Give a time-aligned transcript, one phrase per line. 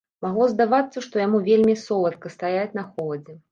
[0.25, 3.41] Магло здавацца, што яму вельмі соладка стаяць на холадзе.